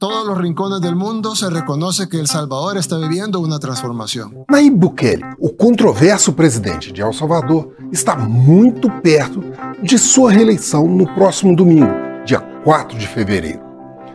todos 0.00 0.26
los 0.26 0.38
rincones 0.38 0.80
del 0.80 0.96
mundo 0.96 1.36
se 1.36 1.50
reconoce 1.50 2.08
que 2.08 2.18
El 2.18 2.26
Salvador 2.26 2.78
está 2.78 2.96
viviendo 2.96 3.38
una 3.38 3.58
transformación. 3.58 4.46
Nayib 4.48 4.74
Bukele, 4.74 5.22
o 5.38 5.54
controverso 5.54 6.34
presidente 6.34 6.90
de 6.90 7.02
El 7.02 7.12
Salvador, 7.12 7.76
está 7.92 8.16
muito 8.16 8.88
perto 9.02 9.42
de 9.82 9.98
sua 9.98 10.32
reeleição 10.32 10.86
no 10.88 11.06
próximo 11.14 11.54
domingo, 11.54 11.92
dia 12.24 12.40
4 12.64 12.96
de 12.96 13.06
fevereiro. 13.06 13.60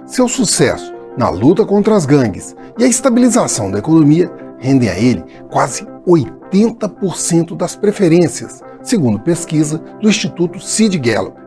Seu 0.08 0.28
sucesso 0.28 0.92
na 1.16 1.30
luta 1.30 1.64
contra 1.64 1.96
as 1.96 2.08
gangues 2.08 2.56
e 2.80 2.84
a 2.84 2.88
estabilização 2.88 3.70
da 3.70 3.78
economia 3.78 4.32
rendem 4.58 4.90
a 4.90 4.98
ele 4.98 5.24
quase 5.52 5.86
80% 6.08 7.56
das 7.56 7.76
preferências, 7.76 8.60
segundo 8.82 9.20
pesquisa 9.20 9.78
do 10.02 10.10
Instituto 10.10 10.60
Sid 10.60 10.98
Gallup. 10.98 11.38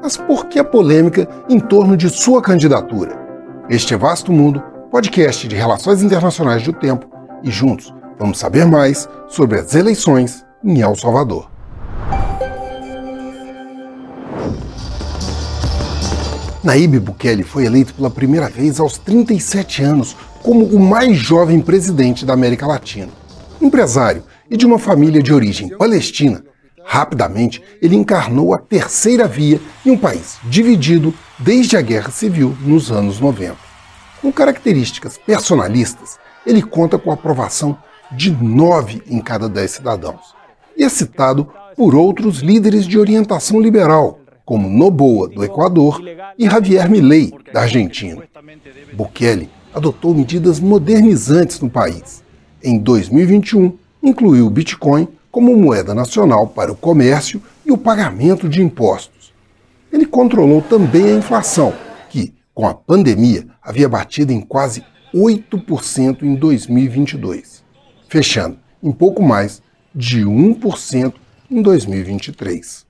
Mas 0.00 0.16
por 0.16 0.46
que 0.46 0.60
a 0.60 0.64
polêmica 0.64 1.28
em 1.48 1.58
torno 1.58 1.96
de 1.96 2.08
sua 2.08 2.40
candidatura? 2.40 3.23
Este 3.70 3.94
é 3.94 3.96
Vasto 3.96 4.30
Mundo, 4.30 4.62
podcast 4.90 5.48
de 5.48 5.56
relações 5.56 6.02
internacionais 6.02 6.62
do 6.62 6.72
tempo, 6.72 7.08
e 7.42 7.50
juntos 7.50 7.94
vamos 8.18 8.38
saber 8.38 8.66
mais 8.66 9.08
sobre 9.26 9.58
as 9.58 9.74
eleições 9.74 10.44
em 10.62 10.82
El 10.82 10.94
Salvador. 10.94 11.50
Naíbe 16.62 17.00
Bukele 17.00 17.42
foi 17.42 17.64
eleito 17.64 17.94
pela 17.94 18.10
primeira 18.10 18.50
vez 18.50 18.78
aos 18.78 18.98
37 18.98 19.82
anos 19.82 20.14
como 20.42 20.66
o 20.66 20.78
mais 20.78 21.16
jovem 21.16 21.58
presidente 21.60 22.26
da 22.26 22.34
América 22.34 22.66
Latina. 22.66 23.08
Empresário 23.62 24.24
e 24.50 24.58
de 24.58 24.66
uma 24.66 24.78
família 24.78 25.22
de 25.22 25.32
origem 25.32 25.70
palestina, 25.70 26.44
rapidamente 26.84 27.62
ele 27.80 27.96
encarnou 27.96 28.54
a 28.54 28.58
terceira 28.58 29.26
via 29.26 29.60
em 29.84 29.90
um 29.90 29.98
país 29.98 30.38
dividido 30.44 31.14
desde 31.38 31.76
a 31.76 31.80
Guerra 31.80 32.10
Civil 32.10 32.56
nos 32.60 32.92
anos 32.92 33.18
90. 33.18 33.56
Com 34.20 34.32
características 34.32 35.18
personalistas, 35.18 36.18
ele 36.46 36.62
conta 36.62 36.98
com 36.98 37.10
a 37.10 37.14
aprovação 37.14 37.76
de 38.12 38.30
nove 38.30 39.02
em 39.06 39.20
cada 39.20 39.48
dez 39.48 39.72
cidadãos. 39.72 40.34
E 40.76 40.84
é 40.84 40.88
citado 40.88 41.50
por 41.76 41.94
outros 41.94 42.38
líderes 42.38 42.86
de 42.86 42.98
orientação 42.98 43.60
liberal, 43.60 44.20
como 44.44 44.68
Noboa, 44.68 45.28
do 45.28 45.42
Equador, 45.42 46.00
e 46.38 46.48
Javier 46.48 46.88
Milei, 46.90 47.32
da 47.52 47.62
Argentina. 47.62 48.22
Bukele 48.92 49.50
adotou 49.74 50.14
medidas 50.14 50.60
modernizantes 50.60 51.60
no 51.60 51.68
país. 51.68 52.22
Em 52.62 52.78
2021, 52.78 53.76
incluiu 54.02 54.46
o 54.46 54.50
Bitcoin 54.50 55.08
como 55.34 55.56
moeda 55.56 55.92
nacional 55.92 56.46
para 56.46 56.70
o 56.70 56.76
comércio 56.76 57.42
e 57.66 57.72
o 57.72 57.76
pagamento 57.76 58.48
de 58.48 58.62
impostos. 58.62 59.34
Ele 59.92 60.06
controlou 60.06 60.62
também 60.62 61.08
a 61.08 61.14
inflação, 61.16 61.74
que, 62.08 62.32
com 62.54 62.68
a 62.68 62.72
pandemia, 62.72 63.44
havia 63.60 63.88
batido 63.88 64.32
em 64.32 64.40
quase 64.40 64.84
8% 65.12 66.22
em 66.22 66.36
2022, 66.36 67.64
fechando 68.08 68.60
em 68.80 68.92
pouco 68.92 69.24
mais 69.24 69.60
de 69.92 70.24
1% 70.24 71.14
em 71.50 71.60
2023. 71.60 72.86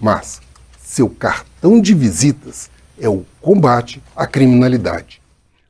Mas 0.00 0.40
seu 0.80 1.08
cartão 1.08 1.80
de 1.80 1.94
visitas 1.94 2.70
é 2.96 3.08
o 3.08 3.26
combate 3.40 4.00
à 4.14 4.24
criminalidade. 4.24 5.20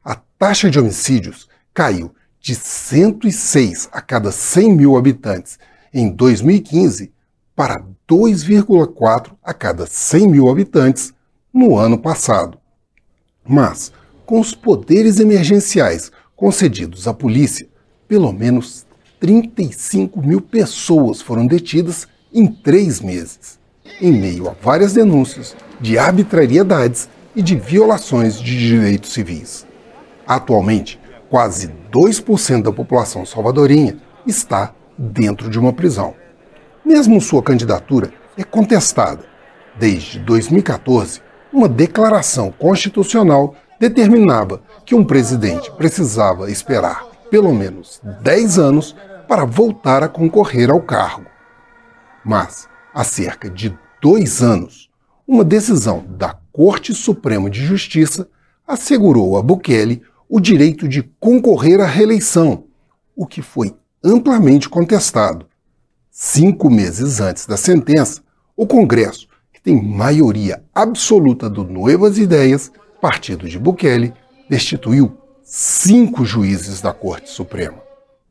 A 0.04 0.14
taxa 0.14 0.68
de 0.68 0.78
homicídios 0.78 1.48
caiu 1.72 2.14
de 2.38 2.54
106 2.54 3.88
a 3.90 4.02
cada 4.02 4.30
100 4.30 4.76
mil 4.76 4.96
habitantes 4.98 5.58
em 5.92 6.10
2015 6.10 7.12
para 7.54 7.82
2,4 8.08 9.32
a 9.42 9.52
cada 9.52 9.86
100 9.86 10.28
mil 10.28 10.48
habitantes 10.48 11.12
no 11.52 11.76
ano 11.76 11.98
passado. 11.98 12.58
Mas, 13.46 13.92
com 14.24 14.40
os 14.40 14.54
poderes 14.54 15.18
emergenciais 15.18 16.10
concedidos 16.36 17.06
à 17.06 17.14
polícia, 17.14 17.68
pelo 18.06 18.32
menos 18.32 18.86
35 19.18 20.20
mil 20.20 20.40
pessoas 20.40 21.20
foram 21.20 21.46
detidas 21.46 22.08
em 22.32 22.46
três 22.46 23.00
meses 23.00 23.60
em 24.00 24.12
meio 24.12 24.48
a 24.48 24.54
várias 24.60 24.92
denúncias 24.92 25.54
de 25.80 25.98
arbitrariedades 25.98 27.08
e 27.34 27.42
de 27.42 27.54
violações 27.54 28.40
de 28.40 28.58
direitos 28.58 29.12
civis. 29.12 29.66
Atualmente, 30.26 31.00
quase 31.28 31.70
2% 31.92 32.62
da 32.62 32.72
população 32.72 33.24
salvadorinha 33.24 33.96
está 34.26 34.74
dentro 35.00 35.48
de 35.48 35.58
uma 35.58 35.72
prisão. 35.72 36.14
Mesmo 36.84 37.20
sua 37.20 37.42
candidatura 37.42 38.12
é 38.36 38.44
contestada. 38.44 39.24
Desde 39.78 40.18
2014, 40.18 41.22
uma 41.50 41.68
declaração 41.68 42.52
constitucional 42.52 43.54
determinava 43.78 44.62
que 44.84 44.94
um 44.94 45.02
presidente 45.02 45.70
precisava 45.72 46.50
esperar 46.50 47.06
pelo 47.30 47.54
menos 47.54 48.00
10 48.22 48.58
anos 48.58 48.94
para 49.26 49.46
voltar 49.46 50.02
a 50.02 50.08
concorrer 50.08 50.70
ao 50.70 50.82
cargo. 50.82 51.26
Mas, 52.24 52.68
há 52.92 53.04
cerca 53.04 53.48
de 53.48 53.76
dois 54.02 54.42
anos, 54.42 54.90
uma 55.26 55.44
decisão 55.44 56.04
da 56.08 56.36
Corte 56.52 56.92
Suprema 56.92 57.48
de 57.48 57.64
Justiça 57.64 58.28
assegurou 58.66 59.38
a 59.38 59.42
Bukele 59.42 60.02
o 60.28 60.40
direito 60.40 60.86
de 60.86 61.02
concorrer 61.18 61.80
à 61.80 61.86
reeleição, 61.86 62.64
o 63.16 63.26
que 63.26 63.40
foi 63.40 63.74
amplamente 64.02 64.68
contestado. 64.68 65.46
Cinco 66.10 66.70
meses 66.70 67.20
antes 67.20 67.46
da 67.46 67.56
sentença, 67.56 68.22
o 68.56 68.66
Congresso, 68.66 69.28
que 69.52 69.60
tem 69.60 69.80
maioria 69.80 70.62
absoluta 70.74 71.48
do 71.48 71.64
Nuevas 71.64 72.18
Ideias, 72.18 72.72
partido 73.00 73.48
de 73.48 73.58
Bukele, 73.58 74.12
destituiu 74.48 75.16
cinco 75.42 76.24
juízes 76.24 76.80
da 76.80 76.92
Corte 76.92 77.30
Suprema 77.30 77.78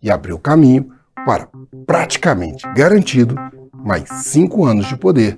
e 0.02 0.12
abriu 0.12 0.38
caminho 0.40 0.92
para, 1.26 1.50
praticamente 1.86 2.68
garantido, 2.76 3.36
mais 3.74 4.10
cinco 4.24 4.66
anos 4.66 4.88
de 4.88 4.98
poder 4.98 5.38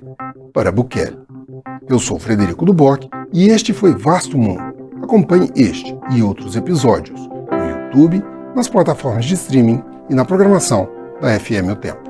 para 0.52 0.72
Bukele. 0.72 1.18
Eu 1.88 1.98
sou 1.98 2.18
Frederico 2.18 2.64
Duboc 2.64 3.08
e 3.32 3.48
este 3.48 3.72
foi 3.72 3.94
Vasto 3.94 4.38
Mundo. 4.38 4.62
Acompanhe 5.02 5.50
este 5.56 5.96
e 6.10 6.22
outros 6.22 6.56
episódios 6.56 7.20
no 7.20 7.70
YouTube, 7.70 8.22
nas 8.54 8.68
plataformas 8.68 9.24
de 9.24 9.34
streaming 9.34 9.82
e 10.12 10.14
na 10.14 10.26
programação 10.26 10.88
da 11.22 11.40
FM 11.40 11.72
O 11.72 11.76
Tempo. 11.76 12.01